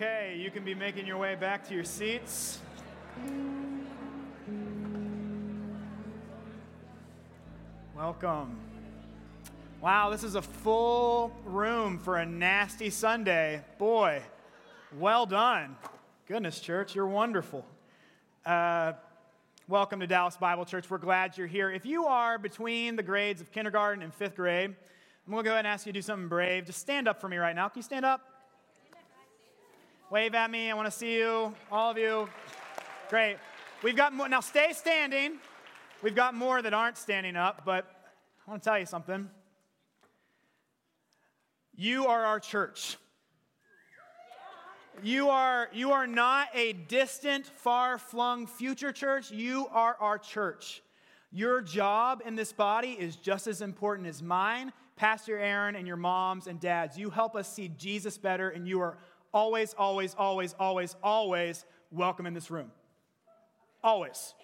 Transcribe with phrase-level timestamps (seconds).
[0.00, 2.60] Okay, you can be making your way back to your seats.
[7.96, 8.56] Welcome.
[9.80, 13.64] Wow, this is a full room for a nasty Sunday.
[13.76, 14.22] Boy,
[14.96, 15.74] well done.
[16.28, 17.66] Goodness, church, you're wonderful.
[18.46, 18.92] Uh,
[19.66, 20.88] welcome to Dallas Bible Church.
[20.88, 21.72] We're glad you're here.
[21.72, 24.76] If you are between the grades of kindergarten and fifth grade,
[25.26, 26.66] I'm going to go ahead and ask you to do something brave.
[26.66, 27.68] Just stand up for me right now.
[27.68, 28.37] Can you stand up?
[30.10, 30.70] Wave at me.
[30.70, 32.30] I want to see you, all of you.
[33.10, 33.36] Great.
[33.82, 34.26] We've got more.
[34.26, 35.38] Now stay standing.
[36.02, 37.84] We've got more that aren't standing up, but
[38.46, 39.28] I want to tell you something.
[41.76, 42.96] You are our church.
[45.02, 49.30] You are, you are not a distant, far flung future church.
[49.30, 50.82] You are our church.
[51.30, 55.96] Your job in this body is just as important as mine, Pastor Aaron, and your
[55.98, 56.96] moms and dads.
[56.96, 58.96] You help us see Jesus better, and you are
[59.32, 62.70] always, always, always, always, always welcome in this room.
[63.82, 64.34] Always.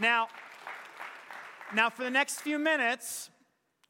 [0.00, 0.28] Now,
[1.74, 3.30] now for the next few minutes,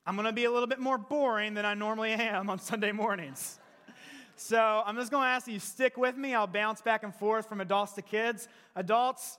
[0.07, 2.93] I'm going to be a little bit more boring than I normally am on Sunday
[2.93, 3.59] mornings.
[4.37, 6.35] So I'm just going to ask that you stick with me.
[6.35, 8.49] I'll bounce back and forth from adults to kids.
[8.75, 9.39] Adults,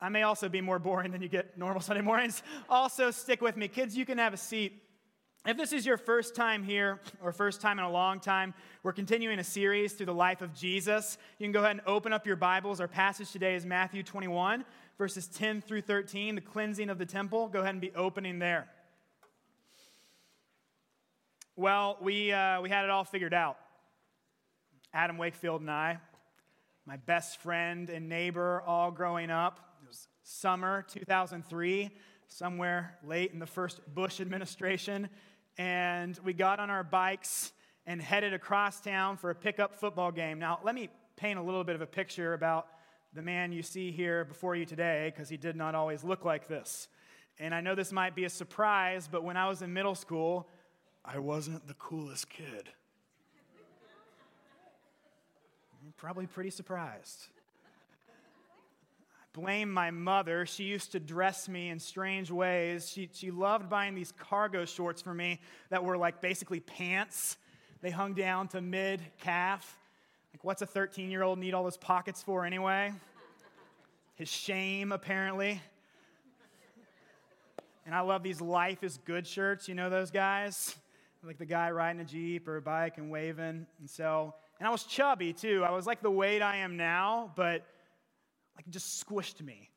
[0.00, 2.42] I may also be more boring than you get normal Sunday mornings.
[2.68, 3.68] Also, stick with me.
[3.68, 4.83] Kids, you can have a seat.
[5.46, 8.94] If this is your first time here or first time in a long time, we're
[8.94, 11.18] continuing a series through the life of Jesus.
[11.38, 12.80] You can go ahead and open up your Bibles.
[12.80, 14.64] Our passage today is Matthew 21,
[14.96, 17.48] verses 10 through 13, the cleansing of the temple.
[17.48, 18.68] Go ahead and be opening there.
[21.56, 23.58] Well, we, uh, we had it all figured out.
[24.94, 25.98] Adam Wakefield and I,
[26.86, 29.60] my best friend and neighbor, all growing up.
[29.82, 31.90] It was summer 2003,
[32.28, 35.10] somewhere late in the first Bush administration
[35.58, 37.52] and we got on our bikes
[37.86, 40.38] and headed across town for a pickup football game.
[40.38, 42.66] Now, let me paint a little bit of a picture about
[43.12, 46.48] the man you see here before you today, because he did not always look like
[46.48, 46.88] this.
[47.38, 50.48] And I know this might be a surprise, but when I was in middle school,
[51.04, 52.70] I wasn't the coolest kid.
[55.96, 57.28] Probably pretty surprised
[59.34, 60.46] blame my mother.
[60.46, 62.88] She used to dress me in strange ways.
[62.88, 67.36] She, she loved buying these cargo shorts for me that were like basically pants.
[67.82, 69.76] They hung down to mid calf.
[70.32, 72.92] Like, what's a 13 year old need all those pockets for anyway?
[74.14, 75.60] His shame, apparently.
[77.84, 79.68] And I love these Life is Good shirts.
[79.68, 80.76] You know those guys?
[81.24, 83.66] Like the guy riding a Jeep or a bike and waving.
[83.80, 85.64] And so, and I was chubby too.
[85.66, 87.66] I was like the weight I am now, but
[88.56, 89.70] like just squished me.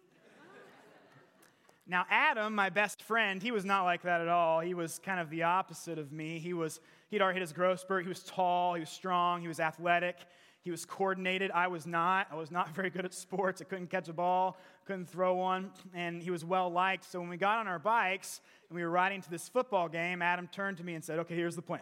[1.89, 4.59] Now, Adam, my best friend, he was not like that at all.
[4.59, 6.38] He was kind of the opposite of me.
[6.38, 8.03] He was, he'd already hit his growth spurt.
[8.03, 10.17] He was tall, he was strong, he was athletic,
[10.63, 11.49] he was coordinated.
[11.51, 12.27] I was not.
[12.29, 13.61] I was not very good at sports.
[13.61, 17.09] I couldn't catch a ball, couldn't throw one, and he was well liked.
[17.09, 20.21] So when we got on our bikes and we were riding to this football game,
[20.21, 21.79] Adam turned to me and said, Okay, here's the plan.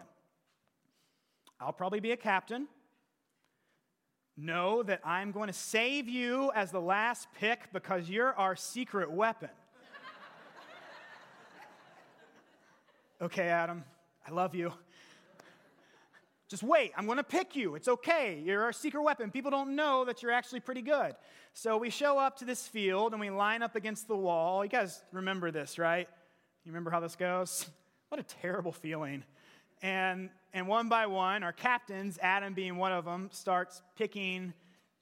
[1.58, 2.68] I'll probably be a captain.
[4.36, 9.10] Know that I'm going to save you as the last pick because you're our secret
[9.10, 9.48] weapon.
[13.22, 13.82] okay, Adam,
[14.28, 14.72] I love you.
[16.48, 17.74] Just wait, I'm going to pick you.
[17.74, 18.40] It's okay.
[18.44, 19.30] You're our secret weapon.
[19.30, 21.14] People don't know that you're actually pretty good.
[21.54, 24.62] So we show up to this field and we line up against the wall.
[24.62, 26.08] You guys remember this, right?
[26.64, 27.68] You remember how this goes?
[28.08, 29.24] What a terrible feeling.
[29.82, 34.52] And, and one by one, our captains, Adam being one of them, starts picking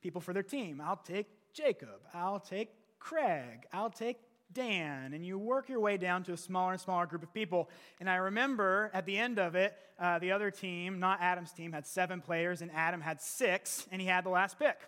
[0.03, 0.81] people for their team.
[0.85, 2.01] I'll take Jacob.
[2.12, 3.67] I'll take Craig.
[3.73, 4.19] I'll take
[4.53, 5.15] Dan.
[5.15, 7.71] And you work your way down to a smaller and smaller group of people.
[8.01, 11.73] And I remember at the end of it, uh, the other team, not Adam's team,
[11.73, 14.79] had seven players, and Adam had six, and he had the last pick.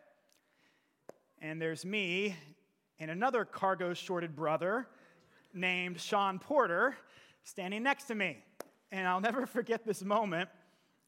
[1.40, 2.36] And there's me
[2.98, 4.88] and another cargo shorted brother
[5.52, 6.96] named Sean Porter
[7.44, 8.38] standing next to me.
[8.92, 10.48] And I'll never forget this moment.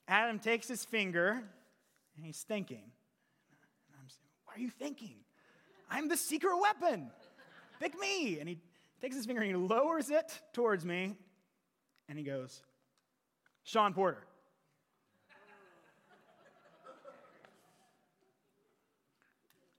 [0.06, 1.42] Adam takes his finger
[2.16, 2.76] and he's thinking.
[2.76, 5.16] And I'm saying, What are you thinking?
[5.90, 7.10] I'm the secret weapon.
[7.80, 8.38] Pick me.
[8.40, 8.58] And he
[9.00, 11.16] takes his finger and he lowers it towards me
[12.08, 12.62] and he goes,
[13.64, 14.24] Sean Porter.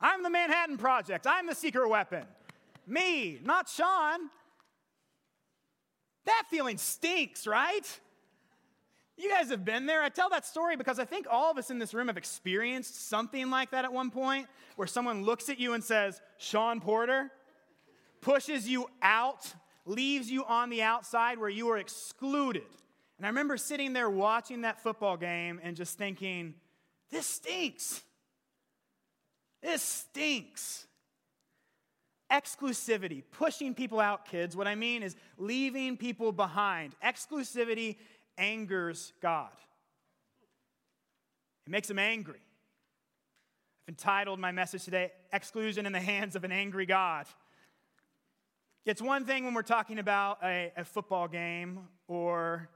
[0.02, 1.28] I'm the Manhattan Project.
[1.28, 2.24] I'm the secret weapon.
[2.88, 4.30] Me, not Sean.
[6.26, 8.00] That feeling stinks, right?
[9.18, 10.02] You guys have been there.
[10.02, 13.10] I tell that story because I think all of us in this room have experienced
[13.10, 17.30] something like that at one point where someone looks at you and says, Sean Porter,
[18.22, 19.54] pushes you out,
[19.86, 22.64] leaves you on the outside where you are excluded.
[23.18, 26.54] And I remember sitting there watching that football game and just thinking,
[27.12, 28.02] This stinks.
[29.62, 30.86] This stinks.
[32.32, 34.56] Exclusivity, pushing people out, kids.
[34.56, 36.96] What I mean is leaving people behind.
[37.04, 37.98] Exclusivity
[38.38, 39.52] angers God,
[41.66, 42.40] it makes him angry.
[43.88, 47.26] I've entitled my message today, Exclusion in the Hands of an Angry God.
[48.86, 52.70] It's one thing when we're talking about a, a football game or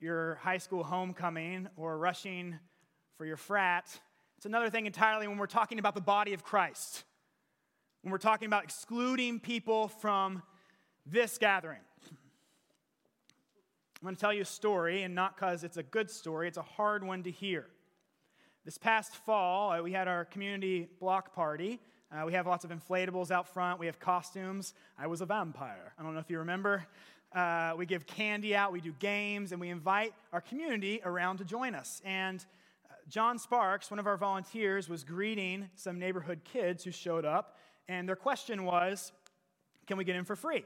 [0.00, 2.58] your high school homecoming or rushing
[3.16, 3.86] for your frat.
[4.36, 7.04] It's another thing entirely when we're talking about the body of Christ
[8.04, 10.42] when we're talking about excluding people from
[11.06, 11.80] this gathering.
[12.10, 16.58] I'm going to tell you a story, and not because it's a good story, it's
[16.58, 17.64] a hard one to hear.
[18.66, 21.80] This past fall, uh, we had our community block party.
[22.12, 23.80] Uh, we have lots of inflatables out front.
[23.80, 24.74] We have costumes.
[24.98, 25.94] I was a vampire.
[25.98, 26.86] I don't know if you remember.
[27.34, 31.44] Uh, we give candy out, we do games, and we invite our community around to
[31.46, 32.02] join us.
[32.04, 32.44] And
[32.84, 37.56] uh, John Sparks, one of our volunteers, was greeting some neighborhood kids who showed up
[37.88, 39.12] and their question was,
[39.86, 40.64] Can we get in for free?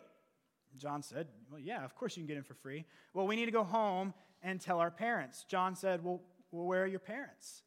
[0.76, 2.84] John said, Well, yeah, of course you can get in for free.
[3.14, 5.44] Well, we need to go home and tell our parents.
[5.48, 6.20] John said, Well,
[6.50, 7.62] well where are your parents?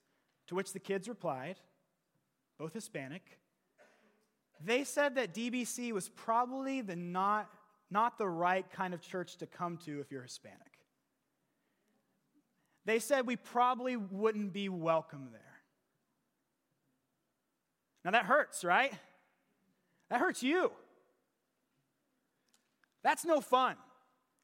[0.47, 1.57] To which the kids replied,
[2.57, 3.23] both Hispanic.
[4.63, 7.49] They said that DBC was probably the not,
[7.89, 10.59] not the right kind of church to come to if you're Hispanic.
[12.85, 15.41] They said we probably wouldn't be welcome there.
[18.03, 18.93] Now that hurts, right?
[20.11, 20.71] That hurts you.
[23.01, 23.77] That's no fun.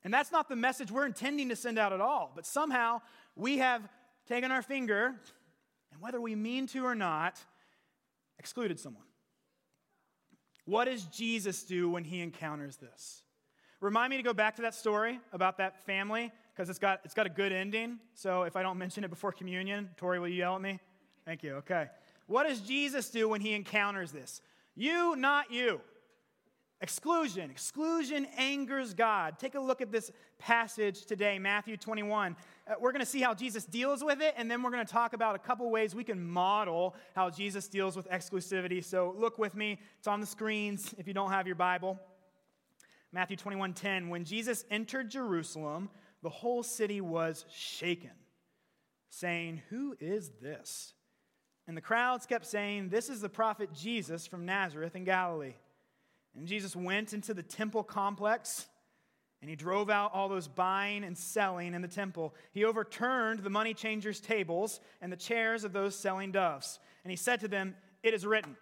[0.04, 2.32] And that's not the message we're intending to send out at all.
[2.34, 3.02] But somehow
[3.36, 3.88] we have
[4.28, 5.14] taken our finger,
[5.92, 7.38] and whether we mean to or not,
[8.40, 9.04] excluded someone.
[10.64, 13.24] What does Jesus do when he encounters this?
[13.82, 17.14] Remind me to go back to that story about that family because it's got, it's
[17.14, 18.00] got a good ending.
[18.14, 20.80] So if I don't mention it before communion, Tori, will you yell at me?
[21.26, 21.56] Thank you.
[21.56, 21.88] Okay.
[22.26, 24.42] What does Jesus do when he encounters this?
[24.78, 25.82] You, not you.
[26.82, 27.50] Exclusion.
[27.50, 29.40] Exclusion angers God.
[29.40, 32.36] Take a look at this passage today, Matthew 21.
[32.68, 34.92] Uh, we're going to see how Jesus deals with it, and then we're going to
[34.92, 38.84] talk about a couple ways we can model how Jesus deals with exclusivity.
[38.84, 39.80] So look with me.
[39.98, 42.00] It's on the screens if you don't have your Bible.
[43.12, 44.10] Matthew 21 10.
[44.10, 45.90] When Jesus entered Jerusalem,
[46.22, 48.12] the whole city was shaken,
[49.10, 50.94] saying, Who is this?
[51.68, 55.56] And the crowds kept saying, This is the prophet Jesus from Nazareth in Galilee.
[56.36, 58.68] And Jesus went into the temple complex
[59.42, 62.34] and he drove out all those buying and selling in the temple.
[62.54, 66.80] He overturned the money changers' tables and the chairs of those selling doves.
[67.04, 68.56] And he said to them, It is written,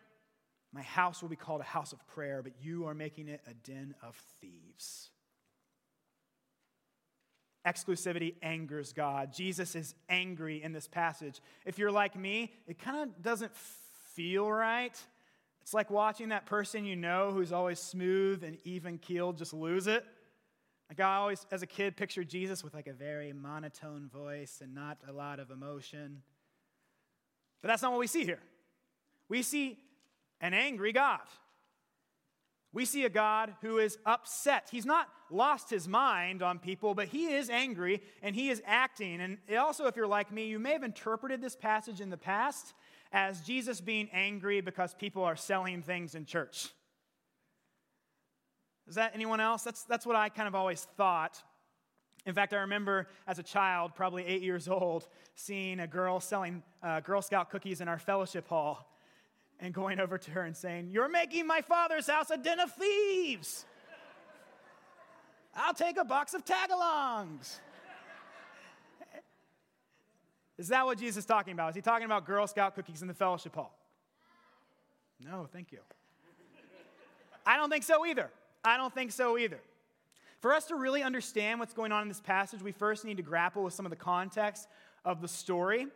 [0.74, 3.54] My house will be called a house of prayer, but you are making it a
[3.54, 5.12] den of thieves.
[7.65, 9.33] Exclusivity angers God.
[9.33, 11.41] Jesus is angry in this passage.
[11.65, 13.56] If you're like me, it kind of doesn't
[14.13, 14.97] feel right.
[15.62, 19.88] It's like watching that person you know who's always smooth and even keeled just lose
[19.88, 20.06] it.
[20.89, 24.75] Like I always, as a kid, pictured Jesus with like a very monotone voice and
[24.75, 26.21] not a lot of emotion.
[27.62, 28.41] But that's not what we see here.
[29.27, 29.79] We see
[30.39, 31.21] an angry God.
[32.75, 34.68] We see a God who is upset.
[34.69, 39.22] He's not lost his mind on people, but he is angry and he is acting.
[39.22, 42.74] And also, if you're like me, you may have interpreted this passage in the past
[43.13, 46.67] as Jesus being angry because people are selling things in church.
[48.89, 49.63] Is that anyone else?
[49.63, 51.41] That's, that's what I kind of always thought.
[52.25, 56.62] In fact, I remember as a child, probably eight years old, seeing a girl selling
[56.84, 58.91] uh, Girl Scout cookies in our fellowship hall
[59.59, 62.71] and going over to her and saying, You're making my father's house a den of
[62.74, 63.65] thieves.
[65.55, 67.59] I'll take a box of tagalongs.
[70.57, 71.69] Is that what Jesus is talking about?
[71.71, 73.77] Is he talking about Girl Scout cookies in the fellowship hall?
[75.19, 75.79] No, thank you.
[77.45, 78.29] I don't think so either.
[78.63, 79.59] I don't think so either.
[80.39, 83.24] For us to really understand what's going on in this passage, we first need to
[83.24, 84.67] grapple with some of the context
[85.03, 85.88] of the story.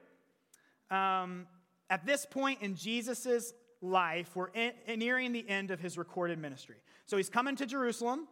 [0.92, 1.48] Um,
[1.90, 6.76] at this point in Jesus' life, we're in, nearing the end of his recorded ministry.
[7.06, 8.28] So he's coming to Jerusalem.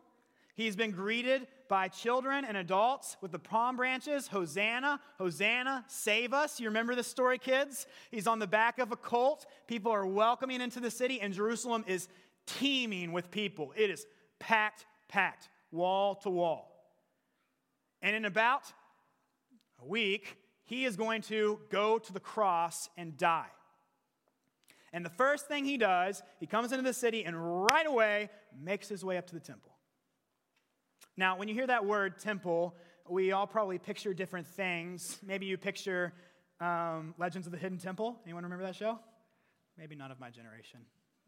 [0.56, 6.60] He's been greeted by children and adults with the palm branches Hosanna, Hosanna, save us.
[6.60, 7.86] You remember this story, kids?
[8.10, 9.46] He's on the back of a colt.
[9.68, 12.08] People are welcoming into the city, and Jerusalem is
[12.48, 13.72] teeming with people.
[13.76, 14.08] It is
[14.40, 16.74] packed, packed, wall to wall.
[18.02, 18.64] And in about
[19.82, 20.38] a week,
[20.68, 23.48] he is going to go to the cross and die.
[24.94, 28.30] And the first thing he does, he comes into the city and right away
[28.62, 29.72] makes his way up to the temple.
[31.16, 32.76] Now, when you hear that word temple,
[33.10, 35.20] we all probably picture different things.
[35.26, 36.14] Maybe you picture
[36.60, 38.20] um, Legends of the Hidden Temple.
[38.26, 39.00] Anyone remember that show?
[39.78, 40.82] Maybe none of my generation.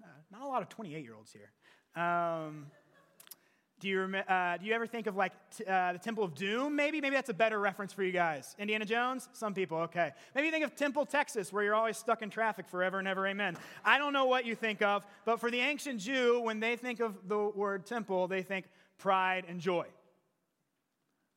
[0.03, 1.51] Uh, not a lot of 28 year olds here.
[2.01, 2.67] Um,
[3.79, 6.75] do you, uh, do you ever think of like t- uh, the Temple of Doom,
[6.75, 6.99] maybe?
[6.99, 8.55] Maybe that's a better reference for you guys.
[8.59, 9.29] Indiana Jones?
[9.33, 10.11] Some people, okay.
[10.35, 13.25] Maybe you think of Temple, Texas, where you're always stuck in traffic forever and ever,
[13.27, 13.57] amen.
[13.85, 16.99] I don't know what you think of, but for the ancient Jew, when they think
[16.99, 18.65] of the word temple, they think
[18.97, 19.85] pride and joy.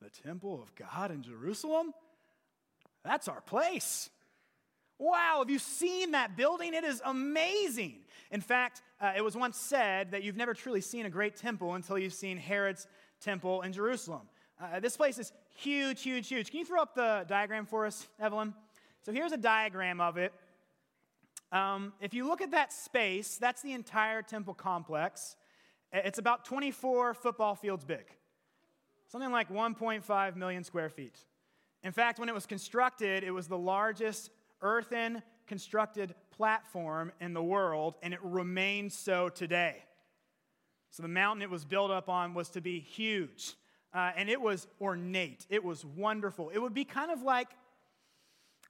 [0.01, 1.93] The temple of God in Jerusalem?
[3.05, 4.09] That's our place.
[4.99, 6.73] Wow, have you seen that building?
[6.73, 7.95] It is amazing.
[8.33, 11.75] In fact, uh, it was once said that you've never truly seen a great temple
[11.75, 12.87] until you've seen Herod's
[13.21, 14.23] temple in Jerusalem.
[14.59, 16.49] Uh, this place is huge, huge, huge.
[16.49, 18.55] Can you throw up the diagram for us, Evelyn?
[19.03, 20.33] So here's a diagram of it.
[21.51, 25.35] Um, if you look at that space, that's the entire temple complex.
[25.91, 28.05] It's about 24 football fields big,
[29.09, 31.19] something like 1.5 million square feet.
[31.83, 34.31] In fact, when it was constructed, it was the largest
[34.63, 39.83] earthen constructed platform in the world, and it remains so today.
[40.91, 43.53] So the mountain it was built up on was to be huge,
[43.93, 45.45] uh, and it was ornate.
[45.49, 46.49] It was wonderful.
[46.49, 47.49] It would be kind of like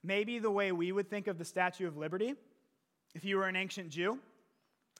[0.02, 2.34] maybe the way we would think of the Statue of Liberty
[3.14, 4.18] if you were an ancient Jew.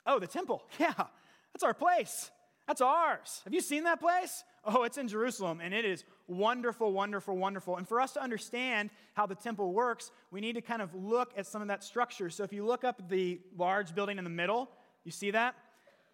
[0.06, 0.62] Oh, the temple.
[0.78, 2.30] Yeah, that's our place.
[2.66, 3.40] That's ours.
[3.44, 4.42] Have you seen that place?
[4.66, 7.76] Oh, it's in Jerusalem, and it is wonderful, wonderful, wonderful.
[7.76, 11.32] And for us to understand how the temple works, we need to kind of look
[11.36, 12.30] at some of that structure.
[12.30, 14.70] So if you look up the large building in the middle,
[15.04, 15.54] you see that?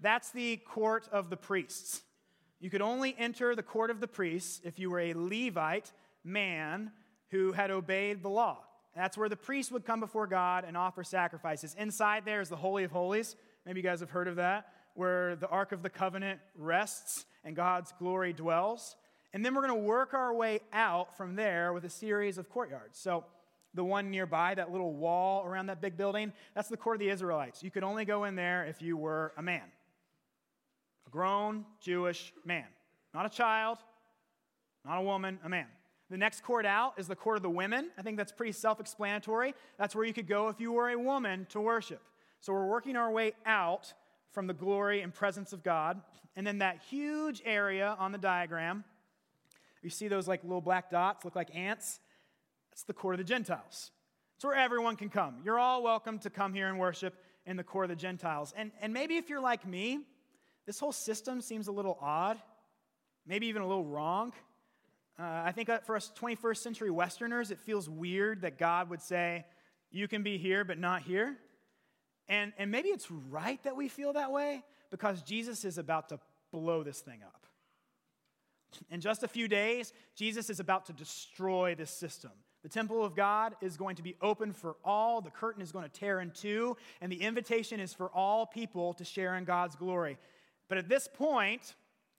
[0.00, 2.02] That's the court of the priests.
[2.59, 5.92] You could only enter the court of the priests if you were a Levite
[6.25, 6.90] man
[7.30, 8.59] who had obeyed the law.
[8.97, 11.76] That's where the priest would come before God and offer sacrifices.
[11.78, 13.37] Inside there is the Holy of Holies.
[13.64, 17.56] Maybe you guys have heard of that, where the Ark of the Covenant rests and
[17.56, 18.97] God's glory dwells.
[19.32, 22.49] And then we're going to work our way out from there with a series of
[22.49, 22.99] courtyards.
[22.99, 23.25] So,
[23.73, 27.09] the one nearby, that little wall around that big building, that's the court of the
[27.09, 27.62] Israelites.
[27.62, 29.62] You could only go in there if you were a man,
[31.06, 32.66] a grown Jewish man,
[33.14, 33.78] not a child,
[34.85, 35.66] not a woman, a man.
[36.11, 37.90] The next court out is the court of the women.
[37.97, 39.54] I think that's pretty self explanatory.
[39.78, 42.02] That's where you could go if you were a woman to worship.
[42.40, 43.92] So we're working our way out
[44.32, 46.00] from the glory and presence of God.
[46.37, 48.84] And then that huge area on the diagram
[49.82, 52.00] you see those like little black dots, look like ants?
[52.70, 53.90] That's the court of the Gentiles.
[54.37, 55.37] It's where everyone can come.
[55.44, 57.14] You're all welcome to come here and worship
[57.46, 58.52] in the court of the Gentiles.
[58.56, 60.00] And, and maybe if you're like me,
[60.66, 62.38] this whole system seems a little odd,
[63.26, 64.32] maybe even a little wrong.
[65.18, 69.44] Uh, I think for us 21st century Westerners, it feels weird that God would say,
[69.90, 71.37] You can be here, but not here.
[72.30, 76.20] And, and maybe it's right that we feel that way because Jesus is about to
[76.52, 77.46] blow this thing up.
[78.88, 82.30] In just a few days, Jesus is about to destroy this system.
[82.62, 85.20] The temple of God is going to be open for all.
[85.20, 88.94] The curtain is going to tear in two, and the invitation is for all people
[88.94, 90.16] to share in God's glory.
[90.68, 91.75] But at this point,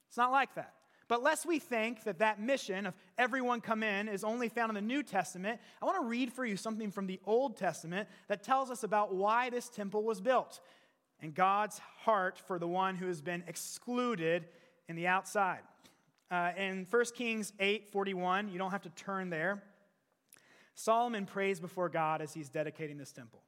[0.10, 0.74] it's not like that.
[1.12, 4.76] But lest we think that that mission of everyone come in is only found in
[4.76, 8.44] the New Testament, I want to read for you something from the Old Testament that
[8.44, 10.62] tells us about why this temple was built
[11.22, 14.46] and God's heart for the one who has been excluded
[14.88, 15.60] in the outside.
[16.32, 19.62] Uh, in 1 Kings 8 41, you don't have to turn there.
[20.76, 23.42] Solomon prays before God as he's dedicating this temple.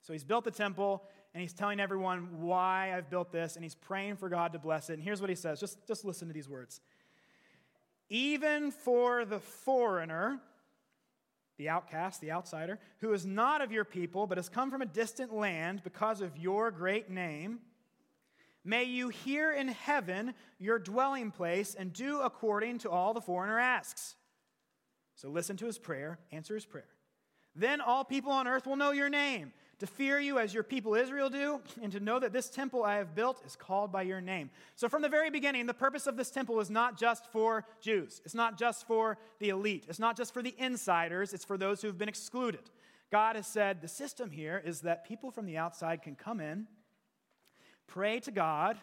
[0.00, 3.76] So he's built the temple and he's telling everyone why I've built this and he's
[3.76, 4.94] praying for God to bless it.
[4.94, 6.80] And here's what he says just, just listen to these words.
[8.10, 10.40] Even for the foreigner,
[11.56, 14.86] the outcast, the outsider, who is not of your people but has come from a
[14.86, 17.60] distant land because of your great name,
[18.64, 23.58] May you hear in heaven your dwelling place and do according to all the foreigner
[23.58, 24.16] asks.
[25.16, 26.88] So listen to his prayer, answer his prayer.
[27.54, 30.94] Then all people on earth will know your name, to fear you as your people
[30.94, 34.20] Israel do, and to know that this temple I have built is called by your
[34.20, 34.50] name.
[34.76, 38.20] So from the very beginning, the purpose of this temple is not just for Jews,
[38.24, 41.82] it's not just for the elite, it's not just for the insiders, it's for those
[41.82, 42.70] who have been excluded.
[43.10, 46.66] God has said the system here is that people from the outside can come in
[47.86, 48.78] pray to God,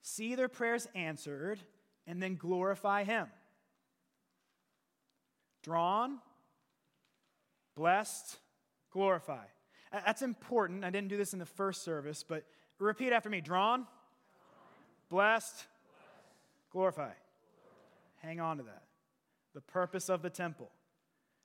[0.00, 1.60] see their prayers answered,
[2.06, 3.26] and then glorify Him.
[5.62, 6.18] Drawn,
[7.76, 8.38] blessed,
[8.92, 9.44] glorify.
[9.92, 10.84] That's important.
[10.84, 12.44] I didn't do this in the first service, but
[12.78, 13.86] repeat after me drawn,
[15.08, 15.66] blessed,
[16.70, 17.10] glorify.
[18.22, 18.82] Hang on to that.
[19.54, 20.70] The purpose of the temple.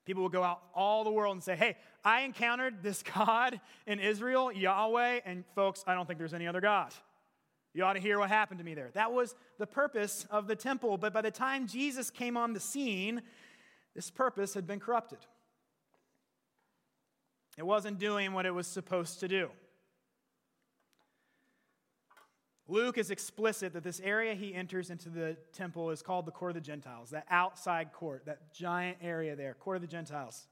[0.05, 1.75] People will go out all the world and say, Hey,
[2.05, 6.61] I encountered this God in Israel, Yahweh, and folks, I don't think there's any other
[6.61, 6.93] God.
[7.73, 8.89] You ought to hear what happened to me there.
[8.93, 10.97] That was the purpose of the temple.
[10.97, 13.21] But by the time Jesus came on the scene,
[13.93, 15.19] this purpose had been corrupted.
[17.57, 19.49] It wasn't doing what it was supposed to do.
[22.69, 26.51] Luke is explicit that this area he enters into the temple is called the court
[26.51, 30.47] of the Gentiles, that outside court, that giant area there, court of the Gentiles.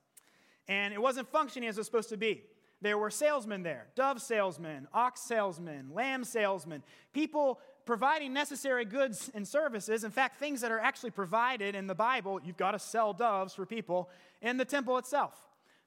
[0.67, 2.43] And it wasn't functioning as it was supposed to be.
[2.81, 6.83] There were salesmen there dove salesmen, ox salesmen, lamb salesmen,
[7.13, 10.03] people providing necessary goods and services.
[10.03, 13.53] In fact, things that are actually provided in the Bible, you've got to sell doves
[13.53, 14.09] for people
[14.41, 15.33] in the temple itself.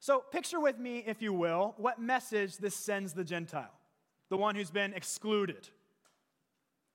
[0.00, 3.72] So, picture with me, if you will, what message this sends the Gentile,
[4.28, 5.68] the one who's been excluded.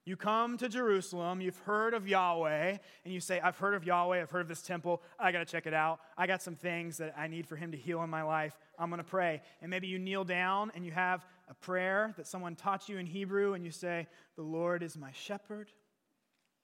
[0.05, 4.21] You come to Jerusalem, you've heard of Yahweh, and you say, I've heard of Yahweh,
[4.21, 5.99] I've heard of this temple, I gotta check it out.
[6.17, 8.57] I got some things that I need for him to heal in my life.
[8.77, 9.41] I'm gonna pray.
[9.61, 13.05] And maybe you kneel down and you have a prayer that someone taught you in
[13.05, 15.69] Hebrew, and you say, The Lord is my shepherd,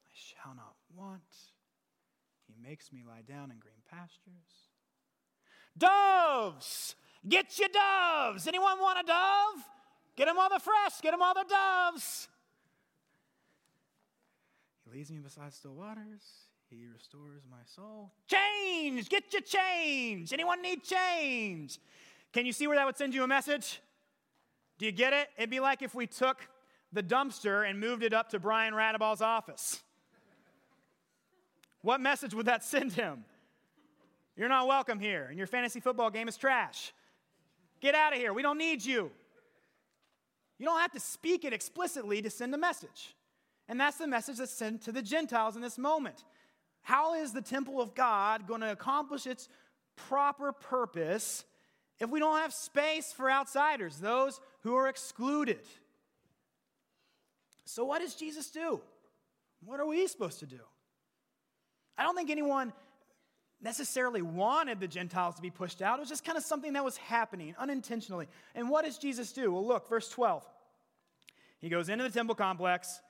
[0.05, 1.21] I shall not want.
[2.47, 4.68] He makes me lie down in green pastures.
[5.79, 6.95] Doves!
[7.27, 8.47] Get your doves!
[8.47, 9.63] Anyone want a dove?
[10.15, 12.27] Get them all the fresh, get them all the doves.
[14.85, 16.21] He leads me beside still waters.
[16.69, 18.11] He restores my soul.
[18.27, 19.09] Change!
[19.09, 20.33] Get your change!
[20.33, 21.79] Anyone need change?
[22.31, 23.81] Can you see where that would send you a message?
[24.77, 25.29] Do you get it?
[25.37, 26.47] It'd be like if we took
[26.91, 29.81] the dumpster and moved it up to Brian Radaball's office.
[31.81, 33.25] What message would that send him?
[34.39, 36.93] You're not welcome here, and your fantasy football game is trash.
[37.81, 38.31] Get out of here.
[38.31, 39.11] We don't need you.
[40.57, 43.17] You don't have to speak it explicitly to send a message.
[43.67, 46.23] And that's the message that's sent to the Gentiles in this moment.
[46.83, 49.49] How is the temple of God going to accomplish its
[49.97, 51.43] proper purpose
[51.99, 55.59] if we don't have space for outsiders, those who are excluded?
[57.65, 58.79] So, what does Jesus do?
[59.65, 60.61] What are we supposed to do?
[61.97, 62.71] I don't think anyone
[63.61, 65.99] necessarily wanted the Gentiles to be pushed out.
[65.99, 68.27] It was just kind of something that was happening unintentionally.
[68.55, 69.51] And what does Jesus do?
[69.51, 70.45] Well, look, verse 12.
[71.59, 73.01] He goes into the temple complex,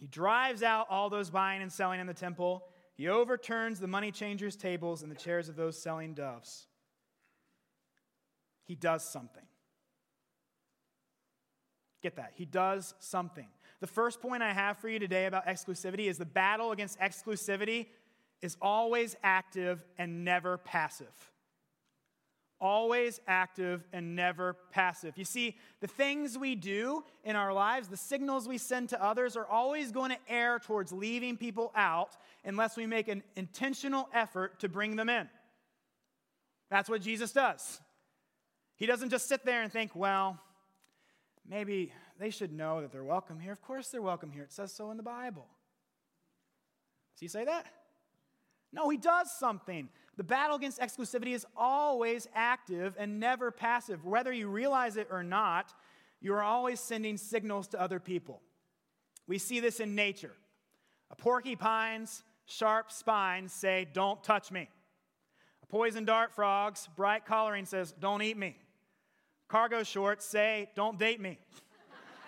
[0.00, 2.64] he drives out all those buying and selling in the temple.
[2.94, 6.66] He overturns the money changers' tables and the chairs of those selling doves.
[8.64, 9.42] He does something.
[12.02, 12.32] Get that.
[12.34, 13.48] He does something.
[13.80, 17.86] The first point I have for you today about exclusivity is the battle against exclusivity
[18.44, 21.32] is always active and never passive
[22.64, 25.18] always active and never passive.
[25.18, 29.36] You see, the things we do in our lives, the signals we send to others,
[29.36, 34.60] are always going to err towards leaving people out unless we make an intentional effort
[34.60, 35.28] to bring them in.
[36.70, 37.80] That's what Jesus does.
[38.76, 40.40] He doesn't just sit there and think, well,
[41.46, 43.52] maybe they should know that they're welcome here.
[43.52, 44.44] Of course, they're welcome here.
[44.44, 45.46] It says so in the Bible.
[47.14, 47.66] Does he say that?
[48.74, 49.88] No, he does something.
[50.16, 54.04] The battle against exclusivity is always active and never passive.
[54.04, 55.72] Whether you realize it or not,
[56.20, 58.42] you are always sending signals to other people.
[59.28, 60.32] We see this in nature.
[61.10, 64.68] A porcupine's sharp spines say, Don't touch me.
[65.62, 68.56] A poison dart frog's bright coloring says, Don't eat me.
[69.46, 71.38] Cargo shorts say, Don't date me.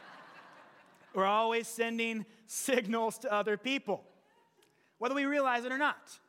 [1.15, 4.05] We're always sending signals to other people,
[4.99, 6.21] whether we realize it or not.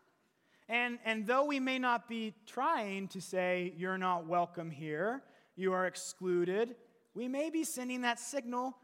[0.70, 5.24] And, and though we may not be trying to say, you're not welcome here,
[5.56, 6.76] you are excluded,
[7.14, 8.76] we may be sending that signal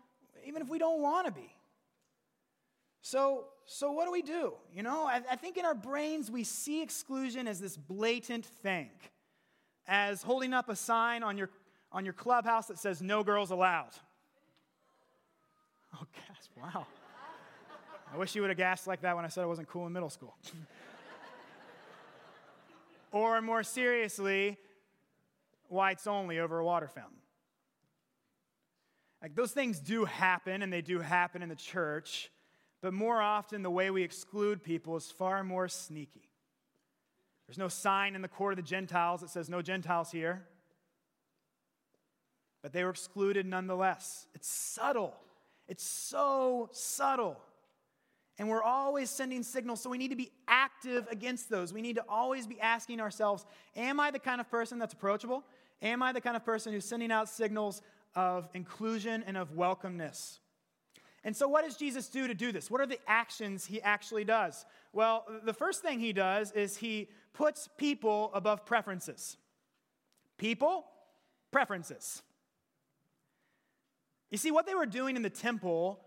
[0.46, 1.56] even if we don't want to be.
[3.02, 4.54] So, so what do we do?
[4.74, 8.90] You know, I, I think in our brains we see exclusion as this blatant thing,
[9.88, 11.50] as holding up a sign on your,
[11.92, 13.92] on your clubhouse that says, no girls allowed.
[15.96, 16.88] Oh, gosh, wow.
[18.14, 19.94] I wish you would have gasped like that when I said I wasn't cool in
[19.94, 20.36] middle school.
[23.14, 24.58] Or more seriously,
[25.70, 27.20] whites only over a water fountain.
[29.22, 32.32] Like those things do happen, and they do happen in the church,
[32.82, 36.28] but more often the way we exclude people is far more sneaky.
[37.48, 40.48] There's no sign in the court of the Gentiles that says no Gentiles here,
[42.64, 44.28] but they were excluded nonetheless.
[44.34, 45.16] It's subtle,
[45.68, 47.40] it's so subtle.
[48.40, 51.72] And we're always sending signals, so we need to be active against those.
[51.72, 55.44] We need to always be asking ourselves Am I the kind of person that's approachable?
[55.82, 57.82] Am I the kind of person who's sending out signals
[58.16, 60.40] of inclusion and of welcomeness?
[61.24, 62.70] And so, what does Jesus do to do this?
[62.70, 64.66] What are the actions he actually does?
[64.92, 69.38] Well, the first thing he does is he puts people above preferences.
[70.38, 70.86] People,
[71.52, 72.22] preferences.
[74.32, 76.00] You see, what they were doing in the temple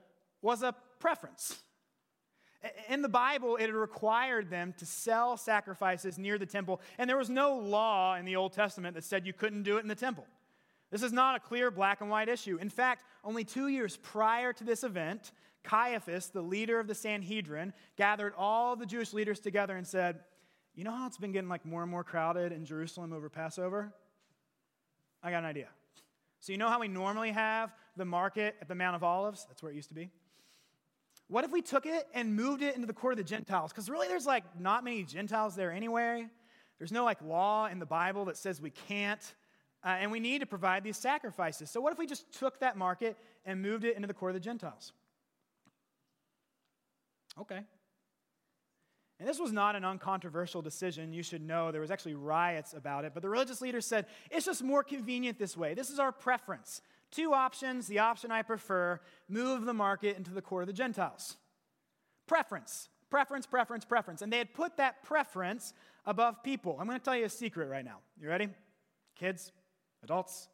[0.42, 1.62] was a preference.
[2.88, 7.30] In the Bible, it required them to sell sacrifices near the temple, and there was
[7.30, 10.26] no law in the Old Testament that said you couldn't do it in the temple.
[10.90, 12.58] This is not a clear black and white issue.
[12.60, 15.32] In fact, only two years prior to this event,
[15.64, 20.20] Caiaphas, the leader of the Sanhedrin, gathered all the Jewish leaders together and said,
[20.74, 23.92] You know how it's been getting like more and more crowded in Jerusalem over Passover?
[25.22, 25.68] I got an idea.
[26.38, 29.46] So, you know how we normally have the market at the Mount of Olives?
[29.48, 30.10] That's where it used to be.
[31.28, 33.72] What if we took it and moved it into the court of the Gentiles?
[33.72, 36.26] Because really, there's like not many Gentiles there anyway.
[36.78, 39.34] There's no like law in the Bible that says we can't.
[39.84, 41.70] Uh, and we need to provide these sacrifices.
[41.70, 44.34] So, what if we just took that market and moved it into the court of
[44.34, 44.92] the Gentiles?
[47.40, 47.60] Okay.
[49.18, 51.12] And this was not an uncontroversial decision.
[51.12, 53.12] You should know there was actually riots about it.
[53.14, 55.72] But the religious leaders said, it's just more convenient this way.
[55.72, 56.82] This is our preference.
[57.10, 57.86] Two options.
[57.86, 61.36] The option I prefer move the market into the court of the Gentiles.
[62.26, 62.88] Preference.
[63.10, 64.22] Preference, preference, preference.
[64.22, 65.72] And they had put that preference
[66.04, 66.76] above people.
[66.80, 67.98] I'm going to tell you a secret right now.
[68.20, 68.48] You ready?
[69.18, 69.52] Kids,
[70.02, 70.48] adults,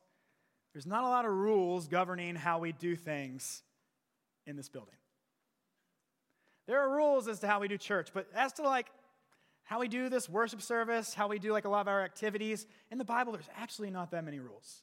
[0.72, 3.62] there's not a lot of rules governing how we do things
[4.46, 4.94] in this building.
[6.66, 8.86] There are rules as to how we do church, but as to like
[9.64, 12.66] how we do this worship service, how we do like a lot of our activities,
[12.90, 14.82] in the Bible, there's actually not that many rules.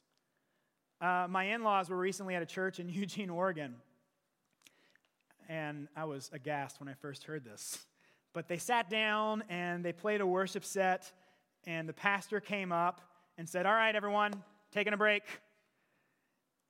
[1.00, 3.74] Uh, my in laws were recently at a church in Eugene, Oregon,
[5.48, 7.78] and I was aghast when I first heard this.
[8.32, 11.10] But they sat down and they played a worship set,
[11.66, 13.00] and the pastor came up
[13.38, 14.32] and said, All right, everyone,
[14.72, 15.22] taking a break.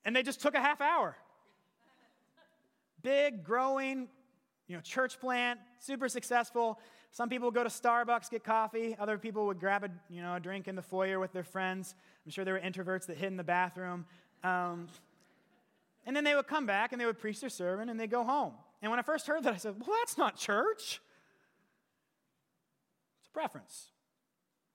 [0.04, 1.16] And they just took a half hour.
[3.02, 4.08] Big, growing,
[4.68, 6.78] you know, church plant, super successful.
[7.12, 8.96] Some people would go to Starbucks, get coffee.
[8.98, 11.94] Other people would grab a, you know, a drink in the foyer with their friends.
[12.24, 14.06] I'm sure there were introverts that hid in the bathroom.
[14.44, 14.88] Um,
[16.06, 18.24] and then they would come back and they would preach their sermon and they'd go
[18.24, 18.54] home.
[18.80, 21.00] And when I first heard that, I said, well, that's not church.
[23.20, 23.88] It's a preference.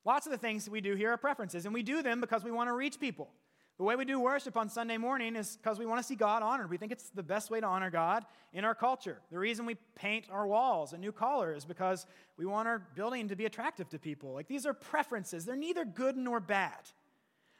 [0.03, 2.43] Lots of the things that we do here are preferences, and we do them because
[2.43, 3.29] we want to reach people.
[3.77, 6.41] The way we do worship on Sunday morning is because we want to see God
[6.41, 6.69] honored.
[6.69, 9.19] We think it's the best way to honor God in our culture.
[9.31, 12.05] The reason we paint our walls a new color is because
[12.37, 14.33] we want our building to be attractive to people.
[14.33, 16.89] Like these are preferences, they're neither good nor bad.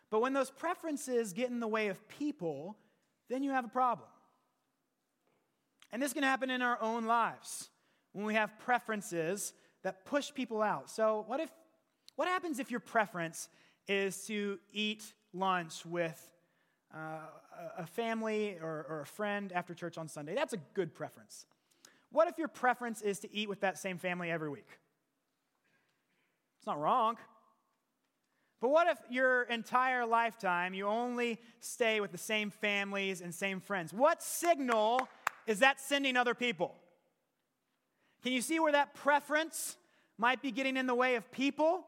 [0.10, 2.78] But when those preferences get in the way of people,
[3.30, 4.08] then you have a problem.
[5.91, 7.69] And this can happen in our own lives
[8.13, 10.89] when we have preferences that push people out.
[10.89, 11.49] So, what if
[12.15, 13.49] what happens if your preference
[13.88, 16.32] is to eat lunch with
[16.93, 16.98] uh,
[17.78, 20.34] a family or, or a friend after church on Sunday.
[20.34, 21.45] That's a good preference.
[22.12, 24.67] What if your preference is to eat with that same family every week?
[26.58, 27.17] It's not wrong.
[28.62, 33.60] But what if your entire lifetime you only stay with the same families and same
[33.60, 33.93] friends?
[33.93, 35.08] What signal
[35.45, 36.74] is that sending other people?
[38.24, 39.78] Can you see where that preference
[40.17, 41.86] might be getting in the way of people?